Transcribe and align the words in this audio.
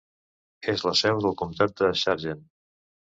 És 0.71 0.85
la 0.87 0.93
seu 1.01 1.21
del 1.25 1.35
comtat 1.41 1.75
de 1.83 1.91
Sargent. 2.05 2.43